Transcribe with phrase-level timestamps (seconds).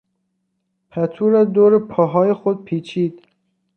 [0.89, 3.27] پتو را دور پاهای خود پیچید.